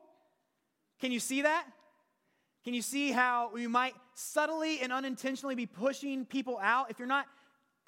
[0.99, 1.65] Can you see that?
[2.67, 7.07] Can you see how you might subtly and unintentionally be pushing people out if you're
[7.07, 7.25] not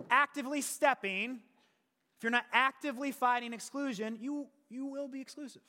[0.10, 1.42] actively stepping,
[2.16, 5.62] if you're not actively fighting exclusion, you, you will be exclusive.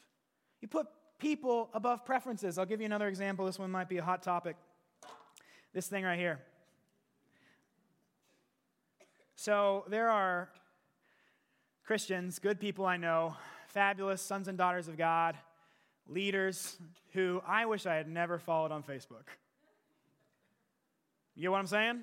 [0.61, 0.87] You put
[1.18, 2.57] people above preferences.
[2.57, 3.46] I'll give you another example.
[3.46, 4.55] This one might be a hot topic.
[5.75, 6.38] This thing right here.
[9.35, 10.51] So there are
[11.85, 13.35] Christians, good people I know,
[13.66, 15.37] fabulous sons and daughters of God
[16.11, 16.77] leaders
[17.12, 19.25] who I wish I had never followed on Facebook.
[21.35, 22.01] You get what I'm saying?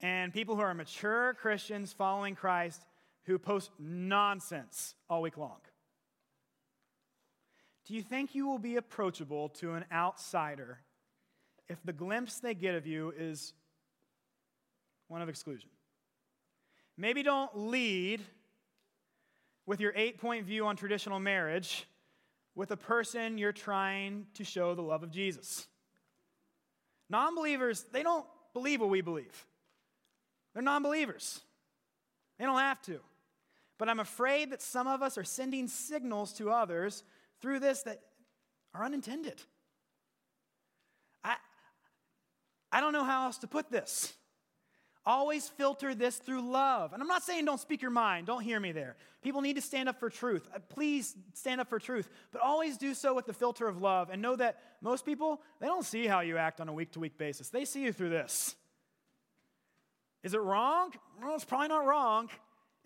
[0.00, 2.80] And people who are mature Christians following Christ
[3.24, 5.58] who post nonsense all week long.
[7.86, 10.78] Do you think you will be approachable to an outsider
[11.68, 13.52] if the glimpse they get of you is
[15.08, 15.70] one of exclusion?
[16.96, 18.22] Maybe don't lead
[19.66, 21.86] with your eight point view on traditional marriage
[22.54, 25.66] with a person you're trying to show the love of Jesus.
[27.10, 29.46] Non believers, they don't believe what we believe.
[30.52, 31.40] They're non believers.
[32.38, 33.00] They don't have to.
[33.78, 37.02] But I'm afraid that some of us are sending signals to others
[37.40, 38.00] through this that
[38.72, 39.42] are unintended.
[41.22, 41.36] I,
[42.70, 44.14] I don't know how else to put this.
[45.06, 46.94] Always filter this through love.
[46.94, 48.96] And I'm not saying don't speak your mind, don't hear me there.
[49.22, 50.48] People need to stand up for truth.
[50.54, 54.08] Uh, please stand up for truth, but always do so with the filter of love
[54.10, 57.00] and know that most people, they don't see how you act on a week to
[57.00, 57.50] week basis.
[57.50, 58.54] They see you through this.
[60.22, 60.92] Is it wrong?
[61.22, 62.30] Well, it's probably not wrong.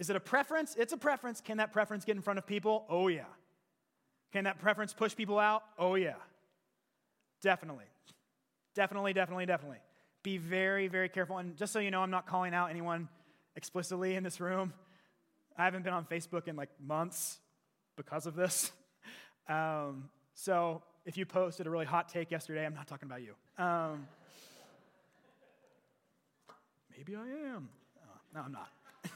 [0.00, 0.74] Is it a preference?
[0.76, 1.40] It's a preference.
[1.40, 2.84] Can that preference get in front of people?
[2.88, 3.24] Oh, yeah.
[4.32, 5.62] Can that preference push people out?
[5.78, 6.14] Oh, yeah.
[7.42, 7.84] Definitely.
[8.74, 9.78] Definitely, definitely, definitely
[10.28, 11.38] be very, very careful.
[11.38, 13.08] And just so you know, I'm not calling out anyone
[13.56, 14.74] explicitly in this room.
[15.56, 17.38] I haven't been on Facebook in like months
[17.96, 18.72] because of this.
[19.50, 23.32] Um, so if you posted a really hot take yesterday, I'm not talking about you.
[23.56, 24.06] Um,
[26.94, 27.70] maybe I am.
[27.96, 28.68] Oh, no, I'm not.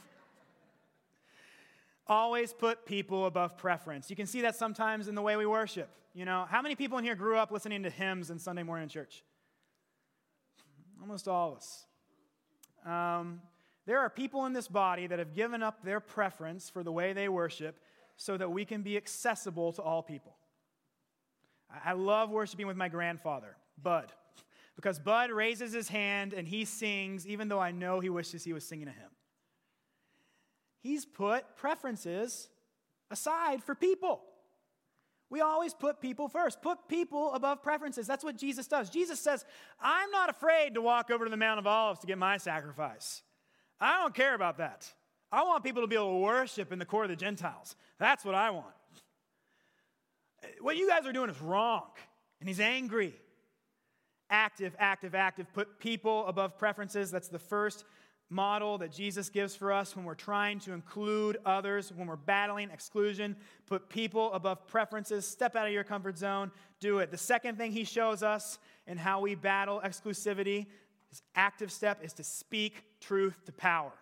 [2.06, 4.08] Always put people above preference.
[4.08, 5.90] You can see that sometimes in the way we worship.
[6.14, 8.88] You know, how many people in here grew up listening to hymns in Sunday morning
[8.88, 9.22] church?
[11.02, 11.86] Almost all of us.
[12.86, 13.40] Um,
[13.86, 17.12] there are people in this body that have given up their preference for the way
[17.12, 17.80] they worship
[18.16, 20.36] so that we can be accessible to all people.
[21.84, 24.12] I love worshiping with my grandfather, Bud,
[24.76, 28.52] because Bud raises his hand and he sings even though I know he wishes he
[28.52, 29.10] was singing a hymn.
[30.80, 32.48] He's put preferences
[33.10, 34.20] aside for people.
[35.32, 36.60] We always put people first.
[36.60, 38.06] Put people above preferences.
[38.06, 38.90] That's what Jesus does.
[38.90, 39.46] Jesus says,
[39.80, 43.22] I'm not afraid to walk over to the Mount of Olives to get my sacrifice.
[43.80, 44.92] I don't care about that.
[45.32, 47.76] I want people to be able to worship in the court of the Gentiles.
[47.98, 48.66] That's what I want.
[50.60, 51.88] What you guys are doing is wrong.
[52.40, 53.14] And he's angry.
[54.28, 55.50] Active, active, active.
[55.54, 57.10] Put people above preferences.
[57.10, 57.86] That's the first
[58.32, 62.70] model that Jesus gives for us when we're trying to include others, when we're battling
[62.70, 63.36] exclusion.
[63.66, 65.26] Put people above preferences.
[65.26, 66.50] Step out of your comfort zone.
[66.80, 67.10] Do it.
[67.10, 70.66] The second thing he shows us in how we battle exclusivity,
[71.10, 73.92] his active step, is to speak truth to power.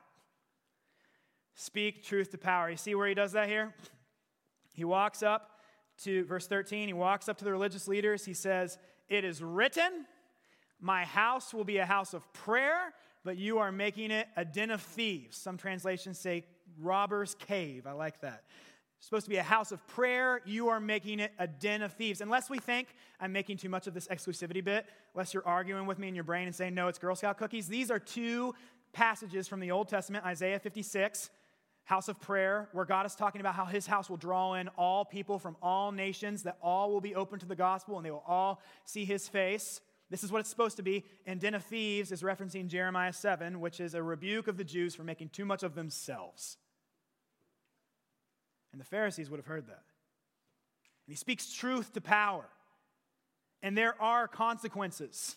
[1.55, 2.71] Speak truth to power.
[2.71, 3.75] You see where he does that here?
[4.73, 5.61] He walks up
[6.05, 6.87] to verse 13.
[6.87, 8.25] He walks up to the religious leaders.
[8.25, 10.07] He says, It is written,
[10.81, 14.71] My house will be a house of prayer, but you are making it a den
[14.71, 15.37] of thieves.
[15.37, 16.45] Some translations say
[16.79, 17.87] robber's cave.
[17.87, 18.45] I like that.
[19.01, 20.43] It's supposed to be a house of prayer.
[20.45, 22.21] You are making it a den of thieves.
[22.21, 25.99] Unless we think I'm making too much of this exclusivity bit, unless you're arguing with
[25.99, 27.67] me in your brain and saying, no, it's Girl Scout cookies.
[27.67, 28.55] These are two
[28.93, 31.31] passages from the Old Testament Isaiah 56,
[31.85, 35.07] house of prayer, where God is talking about how his house will draw in all
[35.07, 38.25] people from all nations, that all will be open to the gospel and they will
[38.27, 39.81] all see his face.
[40.11, 41.05] This is what it's supposed to be.
[41.25, 44.95] And Den of Thieves is referencing Jeremiah 7, which is a rebuke of the Jews
[44.95, 46.57] for making too much of themselves.
[48.73, 49.85] And the Pharisees would have heard that.
[51.07, 52.45] And he speaks truth to power.
[53.63, 55.37] And there are consequences.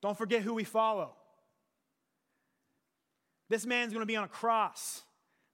[0.00, 1.12] Don't forget who we follow.
[3.50, 5.02] This man's going to be on a cross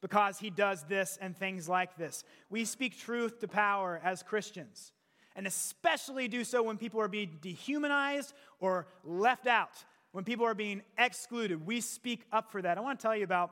[0.01, 2.23] because he does this and things like this.
[2.49, 4.93] We speak truth to power as Christians
[5.37, 10.55] and especially do so when people are being dehumanized or left out, when people are
[10.55, 11.66] being excluded.
[11.66, 12.79] We speak up for that.
[12.79, 13.51] I want to tell you about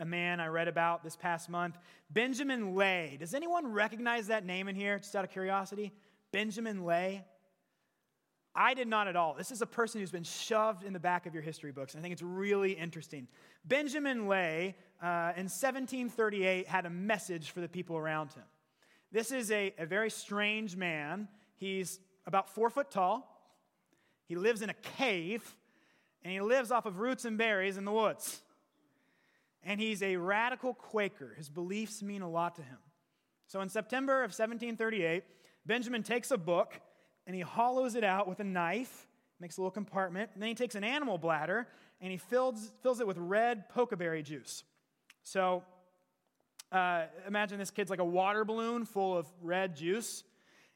[0.00, 1.76] a man I read about this past month,
[2.10, 3.16] Benjamin Lay.
[3.18, 5.92] Does anyone recognize that name in here, just out of curiosity?
[6.32, 7.24] Benjamin Lay?
[8.54, 9.34] I did not at all.
[9.34, 11.94] This is a person who's been shoved in the back of your history books.
[11.94, 13.28] I think it's really interesting.
[13.64, 18.42] Benjamin Lay, uh, in 1738, had a message for the people around him.
[19.10, 21.28] This is a, a very strange man.
[21.56, 23.34] He's about four foot tall.
[24.26, 25.56] He lives in a cave,
[26.22, 28.42] and he lives off of roots and berries in the woods.
[29.62, 31.34] And he's a radical Quaker.
[31.36, 32.78] His beliefs mean a lot to him.
[33.46, 35.24] So in September of 1738,
[35.64, 36.80] Benjamin takes a book
[37.26, 39.06] and he hollows it out with a knife,
[39.40, 41.66] makes a little compartment, and then he takes an animal bladder
[42.00, 44.64] and he fills, fills it with red pokeberry juice.
[45.22, 45.62] So
[46.70, 50.24] uh, imagine this kid's like a water balloon full of red juice,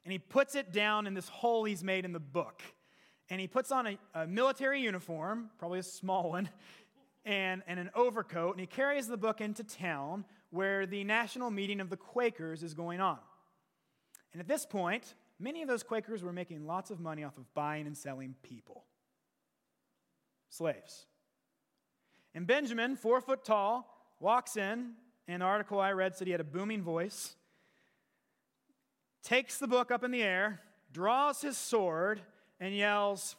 [0.05, 2.61] and he puts it down in this hole he's made in the book.
[3.29, 6.49] And he puts on a, a military uniform, probably a small one,
[7.25, 11.79] and, and an overcoat, and he carries the book into town where the national meeting
[11.79, 13.17] of the Quakers is going on.
[14.33, 17.51] And at this point, many of those Quakers were making lots of money off of
[17.53, 18.83] buying and selling people
[20.49, 21.07] slaves.
[22.35, 24.91] And Benjamin, four foot tall, walks in
[25.27, 27.35] an article I read said he had a booming voice,
[29.23, 32.21] takes the book up in the air, draws his sword,
[32.59, 33.35] and yells,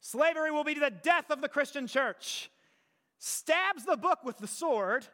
[0.00, 2.50] Slavery will be the death of the Christian church.
[3.18, 5.06] Stabs the book with the sword,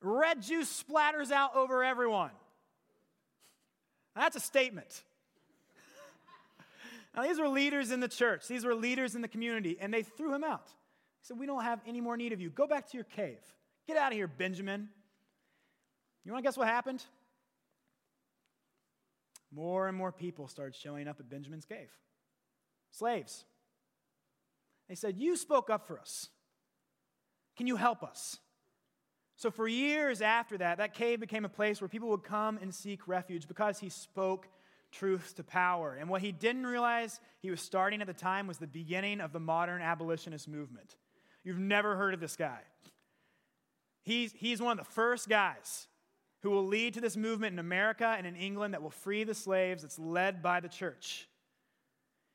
[0.00, 2.32] red juice splatters out over everyone.
[4.14, 5.02] That's a statement.
[7.14, 10.02] Now, these were leaders in the church, these were leaders in the community, and they
[10.02, 10.66] threw him out.
[10.66, 12.48] He said, We don't have any more need of you.
[12.48, 13.38] Go back to your cave.
[13.86, 14.88] Get out of here, Benjamin.
[16.24, 17.04] You want to guess what happened?
[19.54, 21.90] More and more people started showing up at Benjamin's cave.
[22.90, 23.44] Slaves.
[24.88, 26.28] They said, You spoke up for us.
[27.56, 28.38] Can you help us?
[29.36, 32.74] So, for years after that, that cave became a place where people would come and
[32.74, 34.46] seek refuge because he spoke
[34.92, 35.96] truth to power.
[35.98, 39.32] And what he didn't realize he was starting at the time was the beginning of
[39.32, 40.96] the modern abolitionist movement.
[41.44, 42.60] You've never heard of this guy.
[44.02, 45.88] He's, he's one of the first guys
[46.42, 49.34] who will lead to this movement in America and in England that will free the
[49.34, 51.28] slaves that's led by the church.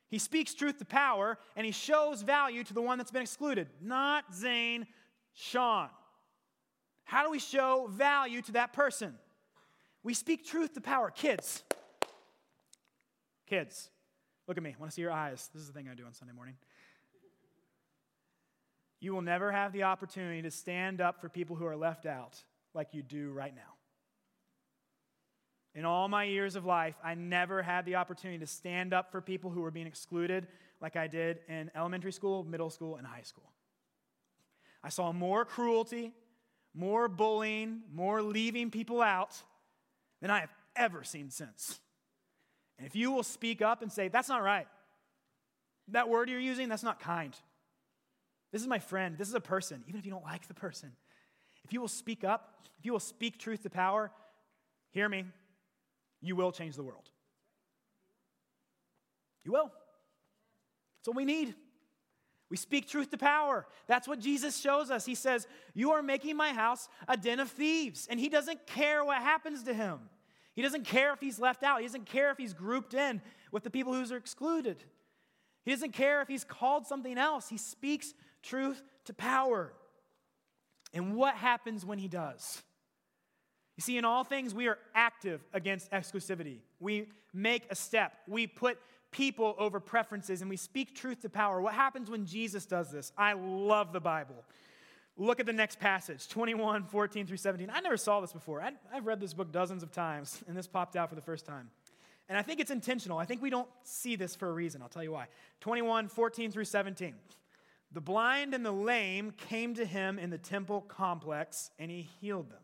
[0.10, 3.68] He speaks truth to power and he shows value to the one that's been excluded,
[3.82, 4.88] not Zane,
[5.34, 5.90] Sean.
[7.04, 9.16] How do we show value to that person?
[10.04, 11.12] We speak truth to power.
[11.12, 11.64] Kids,
[13.46, 13.90] kids,
[14.48, 14.70] look at me.
[14.70, 15.50] I want to see your eyes.
[15.54, 16.56] This is the thing I do on Sunday morning.
[19.00, 22.42] You will never have the opportunity to stand up for people who are left out
[22.74, 23.77] like you do right now.
[25.78, 29.22] In all my years of life, I never had the opportunity to stand up for
[29.22, 30.48] people who were being excluded
[30.82, 33.52] like I did in elementary school, middle school, and high school.
[34.84, 36.14] I saw more cruelty,
[36.74, 39.40] more bullying, more leaving people out
[40.20, 41.80] than I have ever seen since.
[42.80, 44.68] And if you will speak up and say, that's not right,
[45.90, 47.36] that word you're using, that's not kind.
[48.52, 49.16] This is my friend.
[49.16, 50.94] This is a person, even if you don't like the person.
[51.64, 54.12] If you will speak up, if you will speak truth to power,
[54.90, 55.26] hear me,
[56.22, 57.10] you will change the world.
[59.44, 59.72] You will.
[61.00, 61.56] That's what we need.
[62.50, 63.66] We speak truth to power.
[63.88, 65.06] That's what Jesus shows us.
[65.06, 68.08] He says, You are making my house a den of thieves.
[68.10, 70.00] And he doesn't care what happens to him.
[70.54, 71.82] He doesn't care if he's left out.
[71.82, 74.84] He doesn't care if he's grouped in with the people who are excluded.
[75.64, 77.50] He doesn't care if he's called something else.
[77.50, 79.74] He speaks truth to power.
[80.94, 82.64] And what happens when he does?
[83.78, 86.58] You see, in all things, we are active against exclusivity.
[86.80, 88.14] We make a step.
[88.28, 88.80] We put
[89.12, 91.62] people over preferences and we speak truth to power.
[91.62, 93.12] What happens when Jesus does this?
[93.18, 94.44] I love the Bible.
[95.16, 97.72] Look at the next passage, 21, 14 through 17.
[97.74, 98.62] I never saw this before.
[98.62, 101.46] I, have read this book dozens of times, and this popped out for the first
[101.46, 101.70] time.
[102.30, 103.18] And I think it's intentional.
[103.18, 104.82] I think we don't see this for a reason.
[104.82, 105.28] I'll tell you why.
[105.62, 107.16] 21, 14 through 17.
[107.94, 112.52] The blind and the lame came to him in the temple complex, and he healed
[112.52, 112.60] them.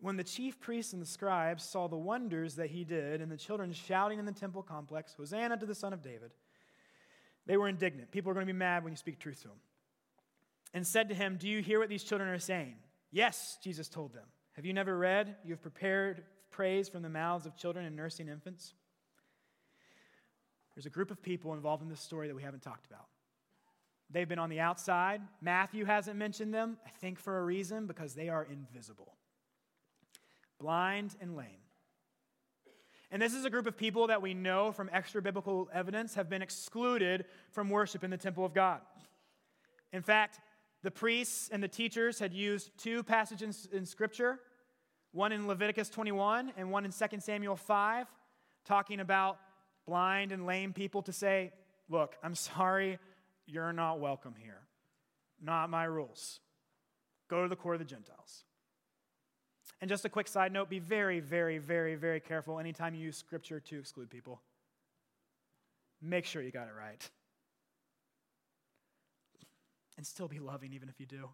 [0.00, 3.36] When the chief priests and the scribes saw the wonders that he did, and the
[3.36, 6.32] children shouting in the temple complex, Hosanna to the Son of David,
[7.46, 8.12] they were indignant.
[8.12, 9.56] People are going to be mad when you speak truth to them.
[10.72, 12.76] And said to him, Do you hear what these children are saying?
[13.10, 14.26] Yes, Jesus told them.
[14.52, 18.28] Have you never read, You have prepared praise from the mouths of children and nursing
[18.28, 18.74] infants?
[20.74, 23.06] There's a group of people involved in this story that we haven't talked about.
[24.10, 25.22] They've been on the outside.
[25.40, 29.17] Matthew hasn't mentioned them, I think for a reason, because they are invisible
[30.60, 31.62] blind and lame.
[33.10, 36.28] And this is a group of people that we know from extra biblical evidence have
[36.28, 38.80] been excluded from worship in the temple of God.
[39.92, 40.40] In fact,
[40.82, 44.38] the priests and the teachers had used two passages in Scripture,
[45.12, 48.06] one in Leviticus 21 and one in 2 Samuel 5,
[48.66, 49.38] talking about
[49.86, 51.52] blind and lame people to say,
[51.88, 52.98] Look, I'm sorry,
[53.46, 54.60] you're not welcome here.
[55.42, 56.40] Not my rules.
[57.28, 58.44] Go to the court of the Gentiles.
[59.80, 63.16] And just a quick side note be very, very, very, very careful anytime you use
[63.16, 64.40] scripture to exclude people.
[66.02, 67.10] Make sure you got it right.
[69.96, 71.28] And still be loving, even if you do.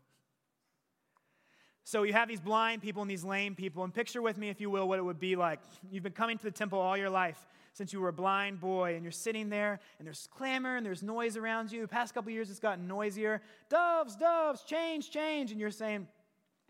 [1.87, 4.59] So you have these blind people and these lame people, and picture with me, if
[4.59, 5.61] you will, what it would be like.
[5.91, 8.95] You've been coming to the temple all your life since you were a blind boy,
[8.95, 11.83] and you're sitting there, and there's clamor and there's noise around you.
[11.83, 13.43] The past couple years, it's gotten noisier.
[13.69, 15.51] Doves, doves, change, change.
[15.51, 16.07] And you're saying,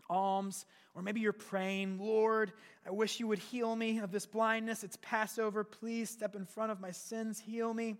[0.09, 2.53] alms, or maybe you're praying, Lord,
[2.85, 4.83] I wish you would heal me of this blindness.
[4.83, 5.63] It's Passover.
[5.63, 7.97] Please step in front of my sins, heal me.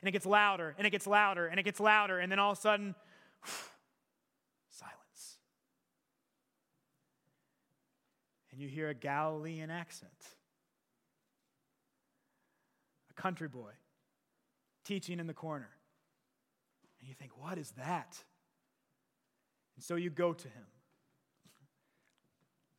[0.00, 2.52] And it gets louder, and it gets louder, and it gets louder, and then all
[2.52, 2.94] of a sudden,
[4.70, 5.38] silence.
[8.50, 10.10] And you hear a Galilean accent,
[13.10, 13.72] a country boy
[14.84, 15.68] teaching in the corner.
[16.98, 18.22] And you think, what is that?
[19.76, 20.66] And so you go to him.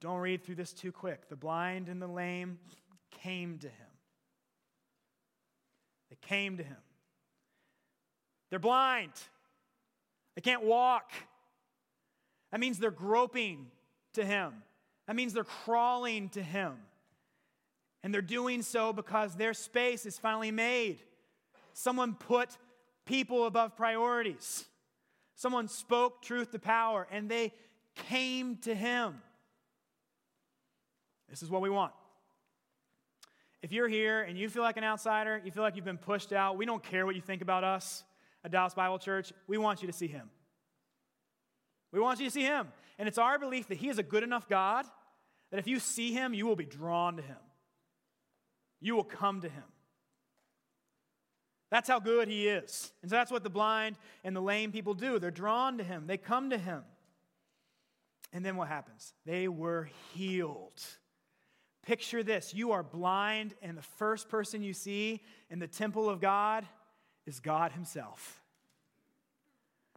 [0.02, 1.30] Don't read through this too quick.
[1.30, 2.58] The blind and the lame
[3.12, 3.88] came to him.
[6.10, 6.78] They came to him.
[8.50, 9.14] They're blind.
[10.36, 11.12] They can't walk.
[12.52, 13.68] That means they're groping
[14.14, 14.52] to him.
[15.08, 16.74] That means they're crawling to him.
[18.04, 20.99] And they're doing so because their space is finally made.
[21.74, 22.49] Someone put
[23.06, 24.66] people above priorities.
[25.36, 27.54] Someone spoke truth to power, and they
[27.95, 29.22] came to him.
[31.32, 31.93] This is what we want.
[33.63, 36.34] If you're here and you feel like an outsider, you feel like you've been pushed
[36.34, 38.03] out, we don't care what you think about us
[38.43, 39.32] at Dallas Bible Church.
[39.47, 40.29] We want you to see Him.
[41.91, 42.67] We want you to see Him.
[42.99, 44.86] And it's our belief that He is a good enough God
[45.51, 47.38] that if you see Him, you will be drawn to Him.
[48.82, 49.63] You will come to Him.
[51.69, 52.91] That's how good He is.
[53.01, 55.19] And so that's what the blind and the lame people do.
[55.19, 56.84] They're drawn to Him, they come to Him.
[58.34, 59.13] And then what happens?
[59.25, 60.82] They were healed.
[61.86, 66.21] Picture this you are blind, and the first person you see in the temple of
[66.21, 66.65] God
[67.25, 68.41] is God Himself.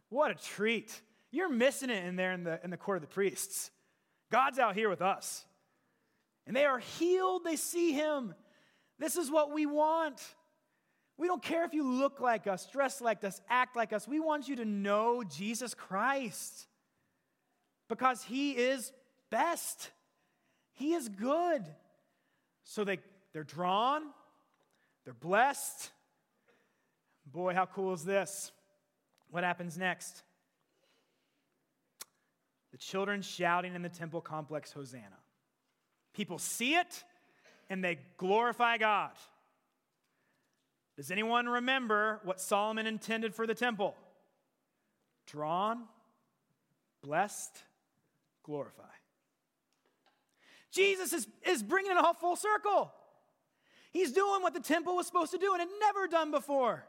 [0.09, 1.01] What a treat.
[1.31, 3.71] You're missing it in there in the, in the court of the priests.
[4.31, 5.45] God's out here with us.
[6.47, 8.33] And they are healed, they see Him.
[8.99, 10.21] This is what we want.
[11.17, 14.07] We don't care if you look like us, dress like us, act like us.
[14.07, 16.67] We want you to know Jesus Christ
[17.89, 18.91] because He is
[19.29, 19.91] best.
[20.75, 21.65] He is good.
[22.63, 22.99] So they,
[23.33, 24.03] they're drawn,
[25.03, 25.91] they're blessed.
[27.25, 28.51] Boy, how cool is this?
[29.29, 30.23] What happens next?
[32.71, 35.17] The children shouting in the temple complex, Hosanna.
[36.13, 37.03] People see it
[37.69, 39.11] and they glorify God.
[40.97, 43.95] Does anyone remember what Solomon intended for the temple?
[45.27, 45.83] Drawn,
[47.01, 47.63] blessed,
[48.43, 48.83] glorify.
[50.75, 52.91] Jesus is, is bringing it all full circle.
[53.91, 56.85] He's doing what the temple was supposed to do and had never done before.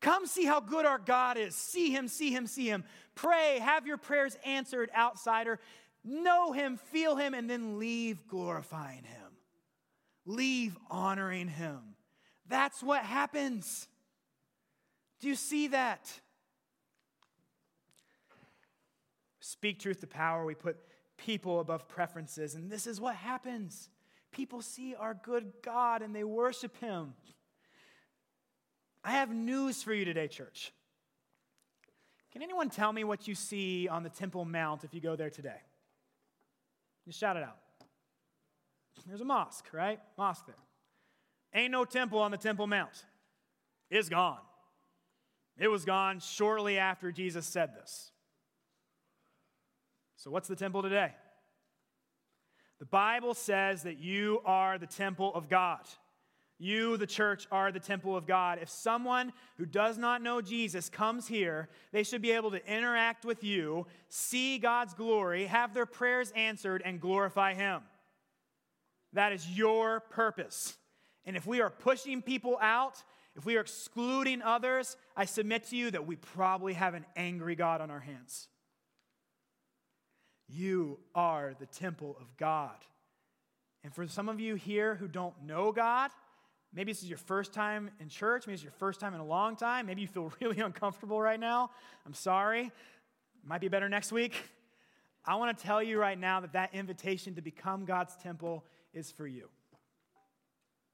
[0.00, 1.54] Come see how good our God is.
[1.54, 2.84] See him, see him, see him.
[3.14, 5.60] Pray, have your prayers answered, outsider.
[6.02, 9.32] Know him, feel him, and then leave glorifying him.
[10.24, 11.80] Leave honoring him.
[12.48, 13.86] That's what happens.
[15.20, 16.10] Do you see that?
[19.40, 20.44] Speak truth to power.
[20.44, 20.78] We put
[21.24, 22.54] people above preferences.
[22.54, 23.88] And this is what happens
[24.32, 27.12] people see our good God and they worship him.
[29.04, 30.72] I have news for you today, church.
[32.32, 35.28] Can anyone tell me what you see on the Temple Mount if you go there
[35.28, 35.60] today?
[37.04, 37.58] Just shout it out.
[39.06, 40.00] There's a mosque, right?
[40.16, 40.54] Mosque there.
[41.54, 43.04] Ain't no temple on the Temple Mount.
[43.90, 44.38] It's gone.
[45.58, 48.11] It was gone shortly after Jesus said this.
[50.22, 51.10] So, what's the temple today?
[52.78, 55.80] The Bible says that you are the temple of God.
[56.60, 58.60] You, the church, are the temple of God.
[58.62, 63.24] If someone who does not know Jesus comes here, they should be able to interact
[63.24, 67.80] with you, see God's glory, have their prayers answered, and glorify Him.
[69.14, 70.76] That is your purpose.
[71.24, 73.02] And if we are pushing people out,
[73.34, 77.56] if we are excluding others, I submit to you that we probably have an angry
[77.56, 78.46] God on our hands.
[80.48, 82.76] You are the temple of God.
[83.84, 86.10] And for some of you here who don't know God,
[86.72, 89.24] maybe this is your first time in church, maybe it's your first time in a
[89.24, 91.70] long time, maybe you feel really uncomfortable right now.
[92.06, 92.70] I'm sorry.
[93.44, 94.34] Might be better next week.
[95.24, 99.10] I want to tell you right now that that invitation to become God's temple is
[99.10, 99.48] for you.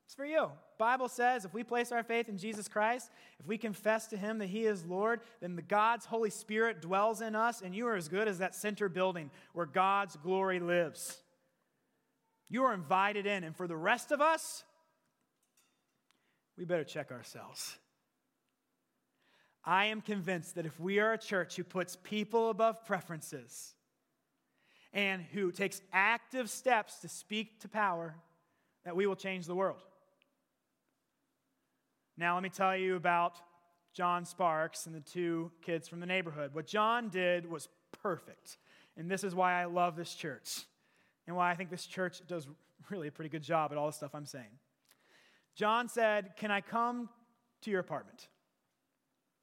[0.07, 0.51] It's for you.
[0.79, 3.11] Bible says if we place our faith in Jesus Christ,
[3.41, 7.21] if we confess to him that he is Lord, then the God's Holy Spirit dwells
[7.21, 11.19] in us and you are as good as that center building where God's glory lives.
[12.49, 14.65] You are invited in and for the rest of us,
[16.57, 17.77] we better check ourselves.
[19.65, 23.75] I am convinced that if we are a church who puts people above preferences
[24.93, 28.15] and who takes active steps to speak to power,
[28.85, 29.83] that we will change the world.
[32.19, 33.37] Now, let me tell you about
[33.95, 36.53] John Sparks and the two kids from the neighborhood.
[36.53, 37.69] What John did was
[38.03, 38.59] perfect.
[38.97, 40.65] And this is why I love this church
[41.29, 42.49] and why I think this church does
[42.91, 44.51] really a pretty good job at all the stuff I'm saying.
[45.55, 47.09] John said, Can I come
[47.63, 48.27] to your apartment?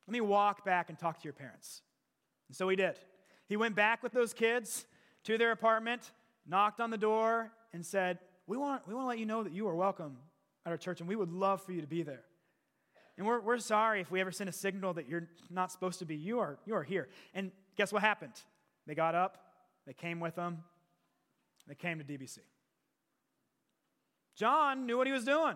[0.06, 1.82] Let me walk back and talk to your parents.
[2.50, 3.00] And so he did.
[3.48, 4.86] He went back with those kids
[5.24, 6.12] to their apartment,
[6.46, 9.54] knocked on the door, and said, We want, we want to let you know that
[9.54, 10.18] you are welcome
[10.66, 12.24] at our church, and we would love for you to be there.
[13.18, 16.06] And we're, we're sorry if we ever send a signal that you're not supposed to
[16.06, 16.16] be.
[16.16, 17.08] You are, you are here.
[17.34, 18.34] And guess what happened?
[18.88, 19.38] They got up,
[19.88, 20.64] they came with them,
[21.68, 22.40] they came to DBC.
[24.36, 25.56] John knew what he was doing.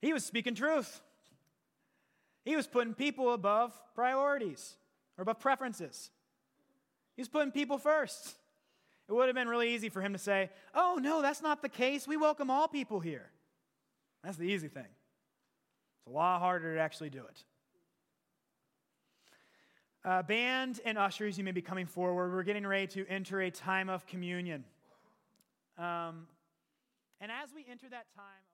[0.00, 1.00] He was speaking truth.
[2.44, 4.76] He was putting people above priorities
[5.16, 6.10] or above preferences.
[7.16, 8.34] He was putting people first.
[9.08, 11.68] It would have been really easy for him to say, Oh, no, that's not the
[11.68, 12.06] case.
[12.06, 13.30] We welcome all people here.
[14.22, 14.86] That's the easy thing.
[16.04, 17.44] It's a lot harder to actually do it.
[20.04, 22.30] Uh, band and ushers, you may be coming forward.
[22.30, 24.64] We're getting ready to enter a time of communion.
[25.78, 26.26] Um,
[27.22, 28.44] and as we enter that time,